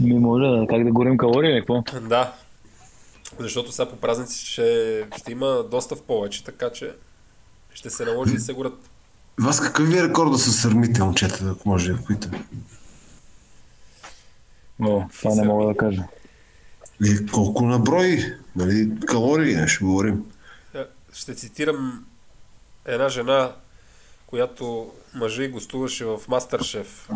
[0.00, 1.82] Ми може да, как да горим калории или какво?
[2.08, 2.32] Да.
[3.38, 6.94] Защото сега по празници ще, ще има доста в повече, така че
[7.74, 8.90] ще се наложи да се горят.
[9.40, 12.30] Вас какъв ви е рекорда с сърмите, момчета, ако може да питам?
[14.82, 16.04] О, това не мога да кажа.
[17.04, 20.24] И колко на брой, нали, калории, ще говорим.
[21.16, 22.04] Е, Ще цитирам
[22.84, 23.50] една жена,
[24.26, 27.08] която мъжа и гостуваше в Мастершеф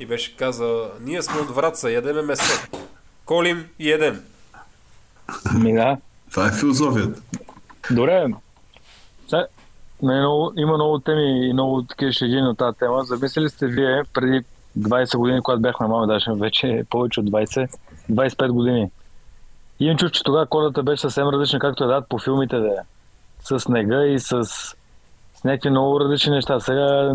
[0.00, 2.68] и беше каза, ние сме от Враца, ядеме месо.
[3.24, 4.24] Колим и едем.
[5.54, 5.96] Ми да.
[6.30, 7.20] Това е философията.
[7.90, 8.26] Добре.
[9.28, 9.46] Сега,
[10.02, 13.04] не, много, има много теми и много такива шеги на тази тема.
[13.04, 14.44] Замислили сте вие преди
[14.78, 17.68] 20 години, когато бяхме мама, даже вече е повече от 20,
[18.10, 18.90] 25 години.
[19.80, 22.68] И им чух, че тогава колата беше съвсем различна, както я дадат по филмите да
[22.68, 22.93] е.
[23.44, 24.74] С снега и с, с
[25.44, 26.60] някакви много различни неща.
[26.60, 27.14] Сега,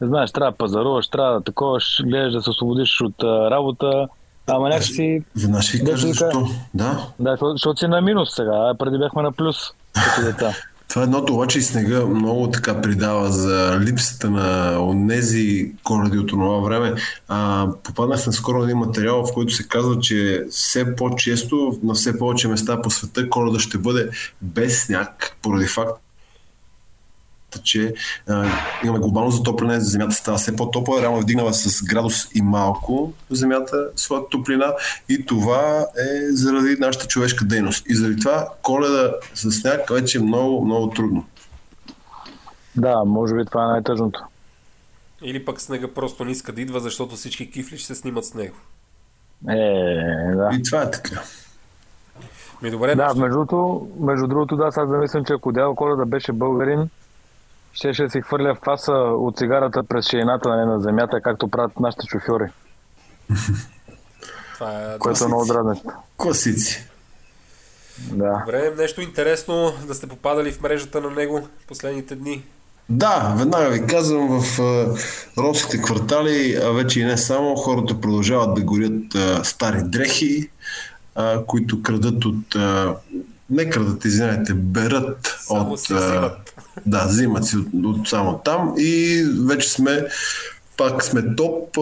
[0.00, 4.08] не знаеш, трябва да пазаруваш, трябва да такова, гледаш да се освободиш от а, работа,
[4.46, 6.48] ама някакси Веднъж Да, кажа защо.
[6.74, 7.06] Да.
[7.18, 9.56] Да, защото- си на минус сега, а преди бяхме на плюс
[10.16, 10.50] като.
[10.88, 16.58] Това едното, обаче и снега много така придава за липсата на онези коради от това
[16.58, 16.94] време.
[17.28, 22.18] А, попаднах на скоро един материал, в който се казва, че все по-често на все
[22.18, 24.10] повече места по света коледа ще бъде
[24.42, 26.00] без сняг, поради факт,
[27.62, 27.94] че
[28.28, 28.46] а,
[28.84, 33.88] имаме глобално затопляне, Земята става все по-топла, реално е вдигнала с градус и малко Земята
[33.96, 34.74] своята топлина
[35.08, 37.84] и това е заради нашата човешка дейност.
[37.88, 41.26] И заради това коледа с сняг вече е много, много трудно.
[42.76, 44.20] Да, може би това е най-тъжното.
[45.22, 48.34] Или пък снега просто не иска да идва, защото всички кифли ще се снимат с
[48.34, 48.56] него.
[49.48, 50.50] Е, да.
[50.52, 51.22] И това е така.
[52.62, 56.32] Ми добре, Да, между другото, между другото, да, сега замислям, че ако Дядо Коледа беше
[56.32, 56.90] българин,
[57.72, 62.06] щеше да си хвърля фаса от цигарата през шейната нали, на земята, както правят нашите
[62.06, 62.44] шофьори,
[64.54, 64.98] това е...
[64.98, 65.88] което е много дразнещо.
[66.16, 66.88] Класици.
[67.98, 68.42] Да.
[68.46, 72.44] Добре, нещо интересно да сте попадали в мрежата на него последните дни.
[72.88, 74.96] Да, веднага ви казвам, в а,
[75.38, 80.50] ромските квартали, а вече и не само, хората продължават да горят а, стари дрехи,
[81.14, 82.56] а, които крадат от...
[83.50, 85.80] Не крадат, извинете, берат Само от...
[85.80, 86.54] си взимат.
[86.86, 90.06] Да, взимат си от, от само там и вече сме
[90.78, 91.78] пак сме топ,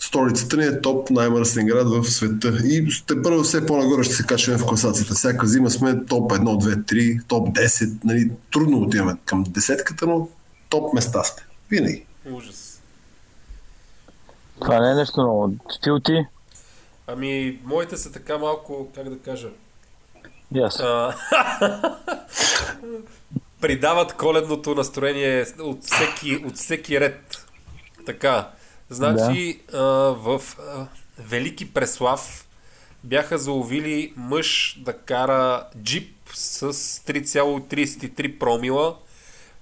[0.00, 2.48] столицата ни е топ най-мръсен град в света.
[2.64, 5.14] И те първо все по-нагоре ще се качваме в класацията.
[5.14, 8.04] Всяка зима сме топ 1, 2, 3, топ 10.
[8.04, 10.28] Нали, трудно отиваме към десетката, но
[10.68, 11.42] топ места сме.
[11.70, 12.04] Винаги.
[12.30, 12.80] Ужас.
[14.60, 15.54] Това не е нещо много.
[15.84, 16.26] Филти?
[17.06, 19.48] Ами, моите са така малко, как да кажа,
[20.54, 21.14] Yes.
[23.60, 27.46] придават коледното настроение от всеки, от всеки ред.
[28.06, 28.48] Така,
[28.90, 29.78] значи а,
[30.12, 30.86] в а,
[31.18, 32.46] Велики Преслав
[33.04, 38.96] бяха заловили мъж да кара джип с 3,33 промила,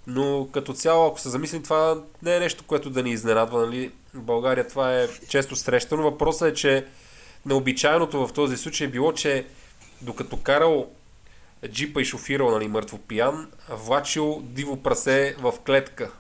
[0.07, 3.67] но като цяло, ако се замислим, това не е нещо, което да ни изненадва.
[3.67, 3.91] Нали?
[4.15, 6.03] В България това е често срещано.
[6.03, 6.87] Въпросът е, че
[7.47, 9.47] необичайното в този случай е било, че
[10.03, 10.87] докато карал
[11.69, 16.11] джипа и шофирал нали, мъртво пиян, влачил диво прасе в клетка,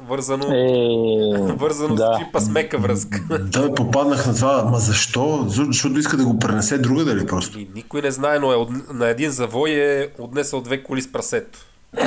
[0.00, 2.14] вързано, Е, вързано да.
[2.14, 3.20] с джипа с мека връзка.
[3.40, 4.64] Да, попаднах на това.
[4.64, 5.44] Ма защо?
[5.46, 7.58] Защо- Защото иска да го пренесе друга дали просто?
[7.58, 11.12] И никой не знае, но е от, на един завой е отнесъл две коли с
[11.12, 11.58] прасето.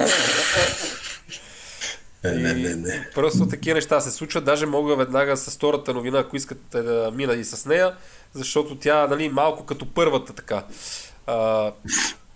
[2.23, 3.09] Не, не, не, не.
[3.15, 4.45] Просто такива неща се случват.
[4.45, 7.93] Даже мога веднага с втората новина, ако искате да мина и с нея,
[8.33, 10.63] защото тя нали, малко като първата така.
[11.29, 11.71] А,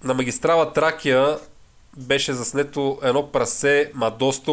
[0.03, 1.38] на магистрала Тракия
[1.97, 4.51] беше заснето едно прасе, ма доста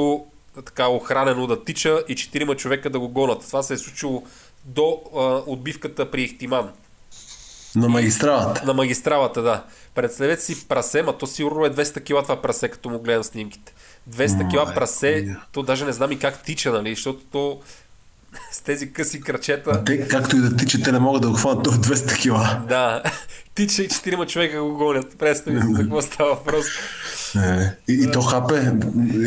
[0.64, 3.40] така охранено да тича и четирима човека да го гонат.
[3.40, 4.22] Това се е случило
[4.64, 6.70] до а, отбивката при Ихтиман.
[7.76, 8.66] На магистралата.
[8.66, 9.64] На магистралата, да.
[9.94, 13.74] Представете си прасе, ма то сигурно е 200 кила това прасе, като му гледам снимките.
[14.10, 17.60] 200 кила Майко прасе, то даже не знам и как тича, нали, защото то
[18.52, 21.62] с тези къси крачета, Те, както и да тичат, те не могат да го хванат
[21.62, 22.62] до 200 кила.
[22.68, 23.02] да,
[23.54, 25.18] тича и четирима човека го гонят.
[25.18, 26.66] Представи си за какво става въпрос.
[27.36, 28.72] Е, И, и то хапе.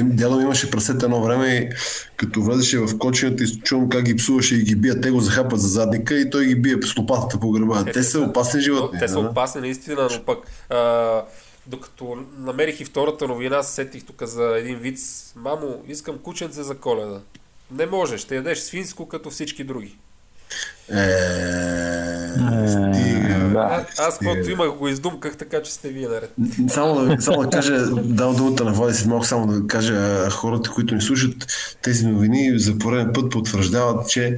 [0.04, 1.70] Дядо имаше прасета едно време и
[2.18, 5.02] като влезеше в кочината и чувам как ги псуваше и ги бия.
[5.02, 7.84] Те го захапат за задника и той ги бие с лопатата по гърба.
[7.94, 9.00] Те са опасни животни.
[9.00, 10.40] Те са опасни наистина, но пък
[10.70, 11.22] а,
[11.68, 15.34] докато намерих и втората новина, се сетих тук за един виц.
[15.36, 17.20] Мамо, искам кученце за коледа.
[17.74, 19.96] Не може, ще ядеш свинско като всички други.
[20.90, 20.96] Е,
[22.68, 23.50] стига.
[23.54, 23.60] да.
[23.60, 26.34] А, аз каквото имах го издумках, така че сте вие наред.
[26.68, 30.70] Само да, само да кажа, дам думата на Влади след малко, само да кажа хората,
[30.70, 31.36] които ни слушат
[31.82, 34.38] тези новини, за пореден път потвърждават, че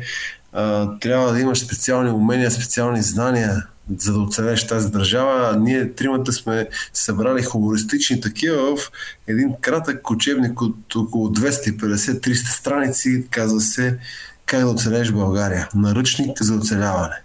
[0.53, 3.67] а, трябва да имаш специални умения, специални знания
[3.97, 5.57] за да оцелееш тази държава.
[5.59, 8.91] Ние тримата сме събрали хумористични такива в
[9.27, 13.25] един кратък учебник от около 250-300 страници.
[13.29, 13.97] Казва се
[14.45, 15.69] Как да оцелееш България.
[15.75, 17.15] Наръчник за оцеляване.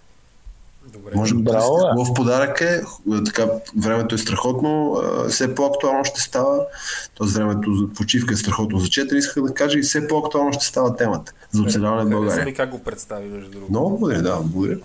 [0.93, 1.11] Добре.
[1.15, 2.03] Може би Браво, бе.
[2.03, 2.81] в подарък е,
[3.25, 3.47] така,
[3.77, 6.57] времето е страхотно, а, все по-актуално ще става,
[7.17, 7.27] т.е.
[7.27, 10.95] времето за почивка е страхотно за 4, исках да кажа и все по-актуално ще става
[10.95, 12.45] темата за оцеляване в Хареса България.
[12.45, 13.71] ми как го представи, между другото.
[13.71, 14.79] Много благодаря, да, благодаря.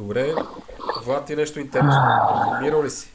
[0.00, 0.34] Добре.
[1.04, 2.00] Влад, ти нещо интересно.
[2.52, 3.12] Намирал ли си?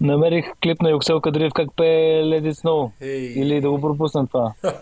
[0.00, 2.90] Намерих клип на Юксел Кадриев как пее Snow.
[3.00, 3.32] Ей.
[3.36, 4.52] Или да го пропусна това.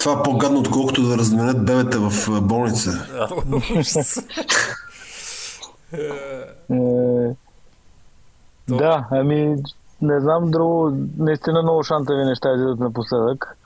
[0.00, 2.90] Това е по-гадно, отколкото да разменят бебета в а, болница.
[5.92, 7.34] Е, Е,
[8.68, 9.56] да, ами
[10.02, 10.92] не знам друго.
[11.18, 13.56] Наистина много шантави неща излизат напоследък.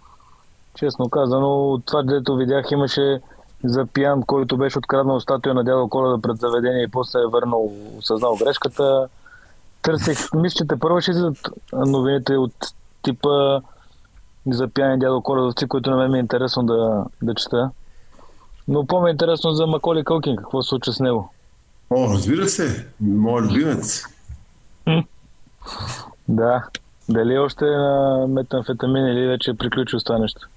[0.75, 3.21] Честно казано, от това, дето видях, имаше
[3.65, 7.73] за пиян, който беше откраднал статуя на дядо Коледа пред заведение и после е върнал,
[7.99, 9.09] осъзнал грешката.
[9.83, 12.55] Търсех, мисля, че те първо ще излизат новините от
[13.03, 13.61] типа
[14.47, 17.71] за пияни дядо Коледовци, които на мен ми е интересно да, да чета.
[18.69, 21.33] Но по-ми е интересно за Маколи Кълкин, какво се случва с него.
[21.91, 24.03] О, разбира се, моят любимец.
[26.29, 26.65] Да.
[27.09, 30.49] Дали още е на метамфетамин или вече е приключил с това нещо?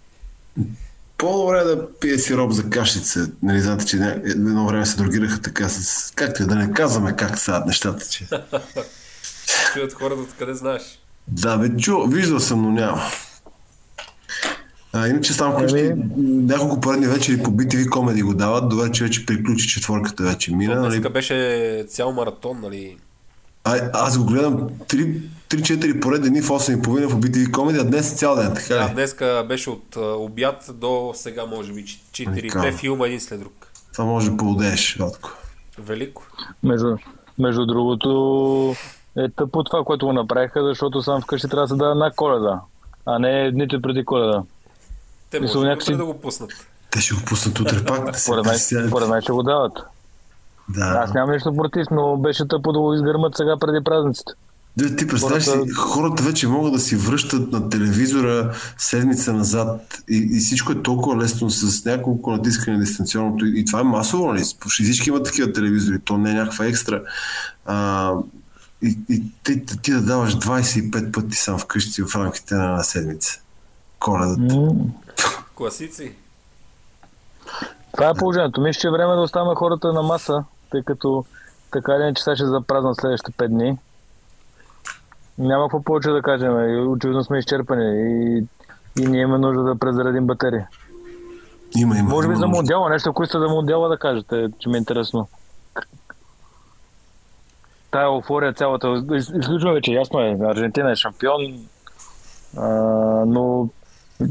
[1.20, 3.32] По-добре е да пие сироп за кашица.
[3.44, 6.12] Нали, знаете, че едно време се другираха така с...
[6.16, 8.28] Както и да не казваме как стават нещата, че...
[9.74, 10.82] Чуят хората откъде знаеш.
[11.28, 13.02] Да, бе, чу, виждал съм, но няма.
[14.94, 19.04] А, иначе там вкъщи Еми- няколко поредни вечери по BTV комеди го дават, добре, че
[19.04, 20.82] вече приключи четворката вече мина.
[20.82, 21.10] Нали?
[21.10, 22.98] Беше цял маратон, нали?
[23.70, 28.36] А, аз го гледам 3-4 поредни дни в 8.30 по BTV комеди, а днес цял
[28.36, 32.78] ден, така Да, днеска беше от а, обяд до сега, може би, ч- четирите Уникално.
[32.78, 33.68] филма един след друг.
[33.94, 35.30] Това може да поудееш, Ватко.
[35.78, 36.24] Велико.
[36.64, 36.98] Между,
[37.40, 38.76] между другото
[39.18, 42.60] е тъпо това, което го направиха, защото сам вкъщи трябва да се дава на коледа,
[43.06, 44.44] а не дните преди коледа.
[45.32, 46.52] Те може някакси- да го пуснат.
[46.92, 48.20] Те ще го пуснат утре пак.
[48.20, 48.46] Според
[49.10, 49.74] мен ще го дават.
[50.70, 50.86] Да.
[51.04, 54.32] Аз нямам нищо против, но беше тъпо да го изгърмат сега преди празниците.
[54.78, 59.82] Да, ти представяш си, Хората- хората вече могат да си връщат на телевизора седмица назад
[60.10, 63.84] и, и всичко е толкова лесно с няколко натискане на дистанционното и, и това е
[63.84, 64.44] масово, нали?
[64.60, 67.02] Почти всички имат такива телевизори, то не е някаква екстра.
[67.66, 68.12] А,
[68.82, 73.40] и, и ти, ти да даваш 25 пъти сам вкъщи в рамките на една седмица.
[74.00, 74.56] Коледата.
[75.56, 76.12] Класици.
[77.94, 78.62] Това е положението.
[78.62, 81.26] Мисля, че е време да оставяме хората на маса, тъй като
[81.72, 83.78] така или иначе сега ще запразнат следващите 5 дни.
[85.38, 86.54] Няма какво повече да кажем.
[86.88, 88.44] Очевидно сме изчерпани и,
[89.00, 90.62] и ние имаме нужда да презаредим батерии.
[91.78, 92.10] Има, има.
[92.10, 92.48] Може би има за.
[92.48, 95.28] Мондиала, нещо, ако сте за Мондиала да кажете, че ми е интересно.
[97.92, 101.42] Тая еуфория цялата, из- изключваме вече, ясно е, Аржентина е шампион,
[102.58, 102.68] а,
[103.26, 103.70] но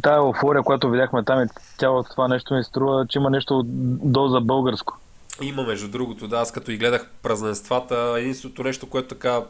[0.03, 1.47] тая еуфория, която видяхме там и
[1.79, 3.63] цялото това нещо ми струва, че има нещо
[4.05, 4.99] доза българско.
[5.41, 9.43] Има, между другото, да, аз като и гледах празненствата, единственото нещо, което така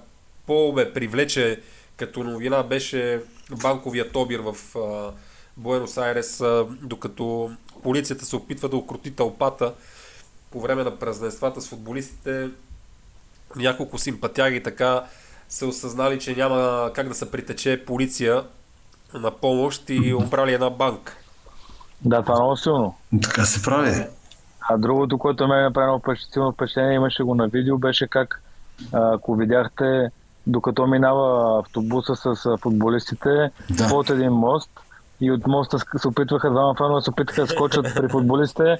[0.47, 1.61] по-ме привлече
[1.97, 3.23] като новина беше
[3.63, 5.13] банковият обир в а,
[5.57, 7.51] Буенос Айрес, а, докато
[7.83, 9.75] полицията се опитва да окрути тълпата
[10.51, 12.49] по време на празненствата с футболистите.
[13.57, 15.05] Няколко симпатяги така
[15.49, 18.45] се осъзнали, че няма как да се притече полиция
[19.15, 21.17] на помощ и оправили една банка.
[22.05, 22.95] Да, това е много силно.
[23.23, 24.05] Така се прави.
[24.69, 28.43] А другото, което ме направи много впечат- силно впечатление, имаше го на видео, беше как,
[28.93, 30.11] ако видяхте,
[30.47, 33.89] докато минава автобуса с футболистите Да.
[33.89, 34.71] под един мост
[35.21, 38.79] и от моста се опитваха, двама фенове се опитаха да скочат при футболистите.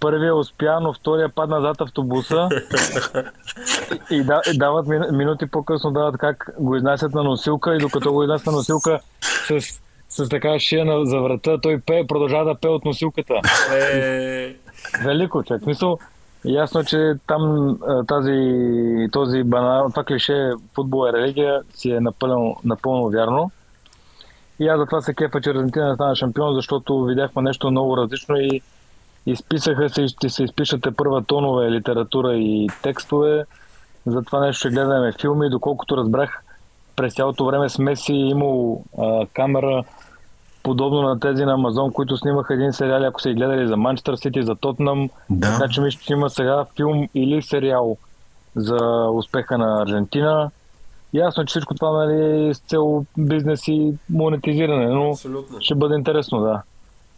[0.00, 2.48] Първия успя, но втория падна зад автобуса
[4.10, 8.12] и, да, и дават мин- минути по-късно дават как го изнасят на носилка и докато
[8.12, 9.60] го изнасят на носилка с,
[10.08, 13.34] с така шия на, за врата, той пее, продължава да пее от носилката.
[15.04, 15.66] Велико, човек.
[15.66, 15.98] Мисъл,
[16.44, 17.76] ясно, че там
[18.08, 23.50] тази, този банал, това клише футбол е религия, си е напълно, напълно вярно.
[24.60, 28.60] И аз затова се кефа, че Аржентина стана шампион, защото видяхме нещо много различно и
[29.26, 33.44] изписаха се и ще се изпишате първа тонове литература и текстове.
[34.06, 35.50] За това нещо ще гледаме филми.
[35.50, 36.42] Доколкото разбрах,
[36.96, 39.84] през цялото време с Меси е имал а, камера
[40.62, 44.16] подобно на тези на Амазон, които снимаха един сериал, ако са и гледали за Манчестър
[44.16, 45.10] Сити, за Тотнам.
[45.30, 45.52] Да.
[45.52, 47.96] Така че мисля, че има сега филм или сериал
[48.56, 50.50] за успеха на Аржентина.
[51.14, 55.56] Ясно, че всичко това нали, е с цел бизнес и монетизиране, но абсолютно.
[55.60, 56.62] ще бъде интересно, да.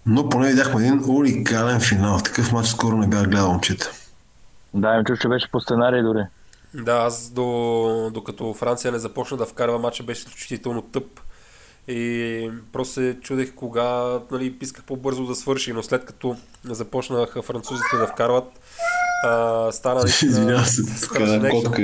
[0.07, 2.19] Но поне видяхме един уникален финал.
[2.19, 3.91] Такъв матч скоро не бях гледал, момчета.
[4.75, 6.25] Да, им чуш, че беше по сценарий дори.
[6.75, 11.21] Да, аз до, докато Франция не започна да вкарва матча, беше изключително тъп.
[11.91, 17.97] И просто се чудех кога, нали, исках по-бързо да свърши, но след като започнаха французите
[17.97, 18.45] да вкарват,
[19.25, 20.83] а, стана наистина Извинявам се,
[21.51, 21.83] котка.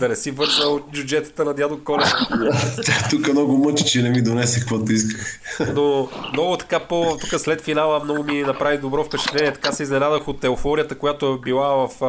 [0.00, 2.04] Да не си вързал джуджетата на дядо Коля.
[2.84, 5.40] Тя тук много мъчи, че не ми донесе каквото исках.
[5.74, 7.16] Но много така по...
[7.20, 9.52] Тук след финала много ми направи добро впечатление.
[9.52, 12.08] Така се изненадах от еуфорията, която е била в а,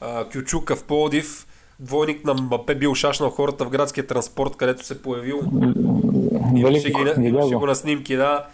[0.00, 1.46] а, Кючука в Плодив.
[1.80, 5.40] Двойник на Мбапе бил шашнал хората в градския транспорт, където се появил.
[6.52, 7.66] Ги, Велико, имаше видя го го.
[7.66, 8.46] на снимки, да.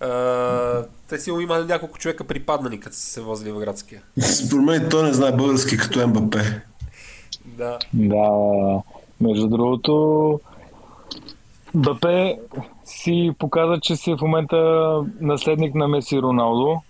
[0.00, 4.02] А, те си има няколко човека припаднали, като са се возили в градския.
[4.20, 6.36] Според мен той не знае български като МБП.
[7.44, 7.78] Да.
[7.92, 8.30] Да,
[9.20, 10.40] между другото,
[11.74, 12.38] Бапе
[12.84, 14.56] си показа, че си в момента
[15.20, 16.80] наследник на Меси и Роналдо,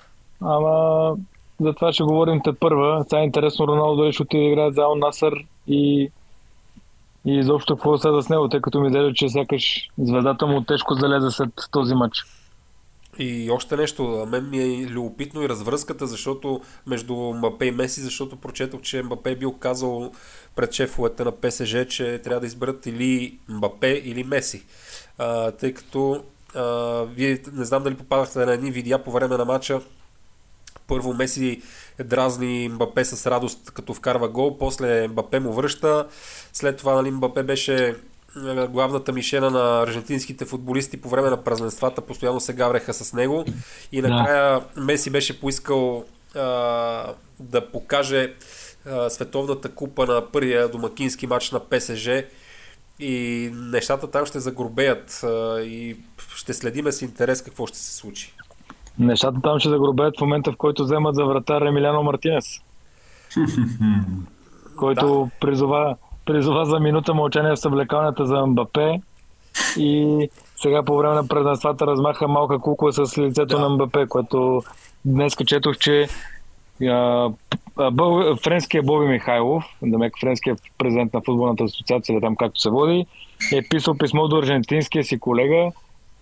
[0.41, 1.15] ама
[1.61, 3.05] за това ще говорим те първа.
[3.09, 6.11] Сега е интересно Роналдо дали ще отиде да играе за Ал Насър и,
[7.27, 10.95] и изобщо какво сега с него, тъй като ми изглежда, че сякаш звездата му тежко
[10.95, 12.25] залезе след този матч.
[13.19, 18.37] И още нещо, мен ми е любопитно и развръзката, защото между Мбапе и Меси, защото
[18.37, 20.13] прочетох, че Мбапе е бил казал
[20.57, 24.65] пред шефовете на ПСЖ, че трябва да изберат или Мбапе или Меси.
[25.19, 26.25] А, тъй като
[26.55, 29.81] а, вие не знам дали попадахте на едни видеа по време на матча,
[30.87, 31.63] първо Меси
[32.05, 36.09] дразни Мбапе с радост, като вкарва гол, после Мбапе му връща,
[36.57, 37.89] след това нали, Мбапе беше
[38.47, 43.45] е, главната мишена на аржентинските футболисти по време на празненствата, постоянно се гавреха с него
[43.93, 46.05] и накрая Меси беше поискал
[46.35, 46.43] а,
[47.41, 48.35] да покаже
[48.87, 52.09] а, световната купа на първия домакински матч на ПСЖ
[53.01, 55.97] и нещата там ще загробеят а, и
[56.35, 58.35] ще следиме с интерес какво ще се случи.
[58.99, 62.45] Нещата там ще загробеят в момента, в който вземат за вратар Емиляно Мартинес.
[64.77, 65.97] който призова,
[66.27, 69.01] призова за минута мълчание в съблекалнята за Мбапе
[69.79, 73.59] и сега по време на празненствата размаха малка кукла с лицето Да.
[73.59, 74.63] на Мбапе, което
[75.05, 76.09] днес четох, че
[76.85, 77.31] а,
[77.93, 83.07] бъл, френския Боби Михайлов, да френския президент на футболната асоциация, или там както се води,
[83.53, 85.71] е писал писмо до аржентинския си колега,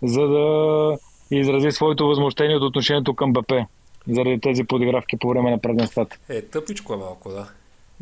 [0.02, 0.96] за да
[1.30, 3.52] изрази своето възмущение от отношението към БП
[4.08, 6.16] заради тези подигравки по време на празненствата.
[6.28, 7.48] Е, тъпичко е малко, да.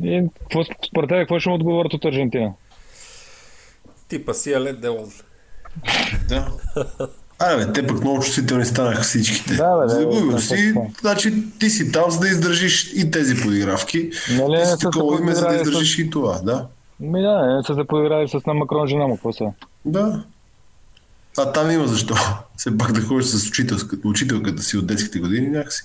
[0.03, 2.53] И какво, според тебе, какво ще му отговорят от Аржентина?
[4.07, 5.11] Типа си лед делон.
[6.29, 6.47] Да.
[7.39, 9.55] Абе, бе, те пък много чувствителни станаха всичките.
[9.55, 10.81] Да, бе, Загубил да, си, да.
[11.01, 14.09] значи ти си там, за да издържиш и тези подигравки.
[14.31, 16.67] Нали ти си такова име, за да издържиш и това, да.
[16.99, 19.45] Ми да, не са се подиграли с на Макрон жена му, какво са?
[19.85, 20.23] Да.
[21.37, 22.15] А там има защо.
[22.57, 25.83] Все пак да ходиш с учителската, учителката си от детските години някакси.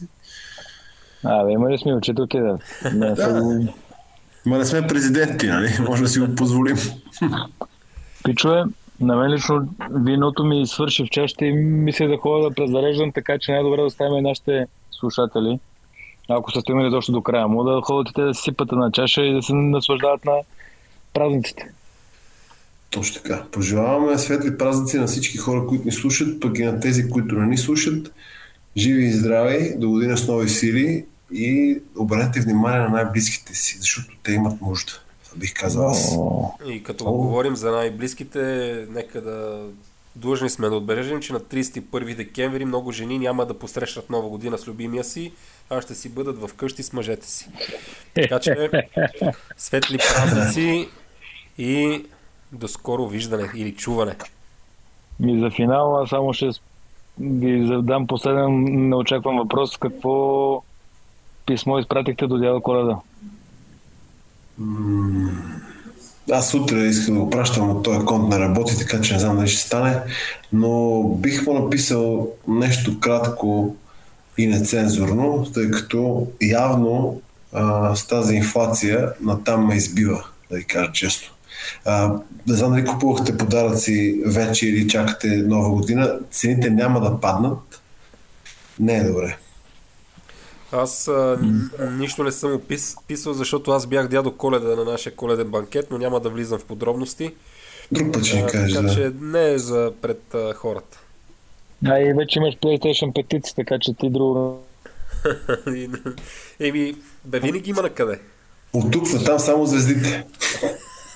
[1.24, 2.58] А, бе, има ли сме учителки да?
[2.94, 3.72] Не, са Да.
[4.46, 5.68] Ма не сме президенти, нали?
[5.88, 6.76] Може да си го позволим.
[8.24, 8.64] Пичове,
[9.00, 13.38] на мен лично виното ми свърши в чашата и мисля да ходя да презареждам, така
[13.38, 15.58] че най-добре да оставим и нашите слушатели.
[16.28, 18.92] Ако са стигнали точно до края му, да ходят и те да си сипат на
[18.92, 20.32] чаша и да се наслаждават на
[21.14, 21.70] празниците.
[22.90, 23.44] Точно така.
[23.52, 27.46] Пожелаваме светли празници на всички хора, които ни слушат, пък и на тези, които не
[27.46, 28.12] ни слушат.
[28.76, 34.16] Живи и здрави, до година с нови сили и обърнете внимание на най-близките си, защото
[34.22, 34.92] те имат нужда.
[35.24, 36.16] Това бих казал аз.
[36.66, 37.12] И като О.
[37.12, 39.66] говорим за най-близките, нека да
[40.16, 44.58] длъжни сме да отбележим, че на 31 декември много жени няма да посрещат нова година
[44.58, 45.32] с любимия си,
[45.70, 47.48] а ще си бъдат в къщи с мъжете си.
[48.14, 48.70] Така че
[49.56, 50.88] светли празници
[51.58, 52.04] и
[52.52, 54.16] до скоро виждане или чуване.
[55.26, 56.50] И за финал аз само ще
[57.20, 59.76] ви задам последен неочакван въпрос.
[59.76, 60.62] Какво
[61.48, 62.96] писмо изпратихте до дядо Коледа?
[66.32, 69.36] Аз утре искам да го пращам от този конт не работи, така че не знам
[69.36, 70.00] дали ще стане,
[70.52, 73.76] но бих му написал нещо кратко
[74.38, 77.20] и нецензурно, тъй като явно
[77.52, 81.34] а, с тази инфлация натам ме избива, да ви кажа често.
[81.84, 82.14] А,
[82.46, 87.80] не знам дали купувахте подаръци вече или чакате нова година, цените няма да паднат.
[88.80, 89.36] Не е добре.
[90.72, 91.38] Аз а,
[91.90, 95.98] нищо не съм опис, писал, защото аз бях дядо Коледа на нашия коледен банкет, но
[95.98, 97.34] няма да влизам в подробности.
[97.92, 98.94] Друг път ще ни кажеш, така да.
[98.94, 101.00] че не е за пред а, хората.
[101.86, 104.62] А и вече имаш PlayStation 5, така че ти друго...
[106.60, 106.94] Еми,
[107.24, 108.20] бе, винаги има на къде.
[108.72, 110.26] От тук на там само звездите.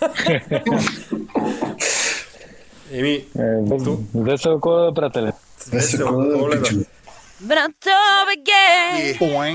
[2.92, 5.32] Еми, Е, вес- весела коледа, приятели.
[5.72, 6.68] весел Коледа,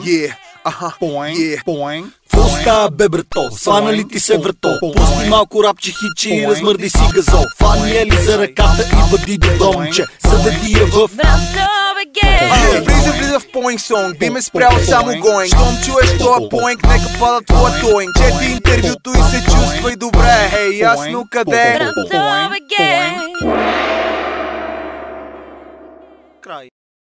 [0.04, 0.34] Yeah,
[0.66, 1.36] uh huh, boing.
[1.36, 2.12] Yeah, boing.
[2.24, 3.52] Какво става бе брато?
[3.52, 4.80] Свана ли ти се врато?
[4.80, 9.38] Пусти малко рапче хичи и размърди си газол Фани е ли за ръката и бъди
[9.38, 12.50] до домче Заведи я в Брато беге
[12.82, 17.20] Влиза, влиза в поинг сонг, би ме спрял само гоинг Щом чуеш тоя поинг, нека
[17.20, 20.50] пада твоя тоинг Чети интервюто и се чувствай добре.
[20.50, 21.80] Хей, ясно къде?
[21.80, 23.16] Брато беге
[26.42, 26.70] край